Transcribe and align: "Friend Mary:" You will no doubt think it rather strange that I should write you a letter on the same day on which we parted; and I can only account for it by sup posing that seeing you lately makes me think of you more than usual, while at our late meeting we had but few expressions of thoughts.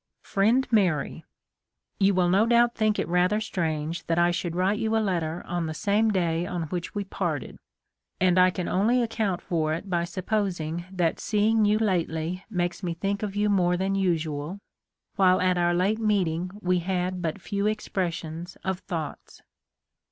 "Friend 0.35 0.67
Mary:" 0.71 1.25
You 1.99 2.15
will 2.15 2.27
no 2.29 2.47
doubt 2.47 2.73
think 2.73 2.97
it 2.97 3.07
rather 3.07 3.39
strange 3.39 4.03
that 4.07 4.17
I 4.17 4.31
should 4.31 4.55
write 4.55 4.79
you 4.79 4.97
a 4.97 4.97
letter 4.97 5.43
on 5.45 5.67
the 5.67 5.75
same 5.75 6.09
day 6.09 6.47
on 6.47 6.63
which 6.69 6.95
we 6.95 7.03
parted; 7.03 7.59
and 8.19 8.39
I 8.39 8.49
can 8.49 8.67
only 8.67 9.03
account 9.03 9.43
for 9.43 9.75
it 9.75 9.91
by 9.91 10.05
sup 10.05 10.25
posing 10.25 10.85
that 10.91 11.19
seeing 11.19 11.65
you 11.65 11.77
lately 11.77 12.43
makes 12.49 12.81
me 12.81 12.95
think 12.95 13.21
of 13.21 13.35
you 13.35 13.47
more 13.47 13.77
than 13.77 13.93
usual, 13.93 14.57
while 15.17 15.39
at 15.39 15.59
our 15.59 15.75
late 15.75 15.99
meeting 15.99 16.49
we 16.63 16.79
had 16.79 17.21
but 17.21 17.39
few 17.39 17.67
expressions 17.67 18.57
of 18.63 18.79
thoughts. 18.79 19.43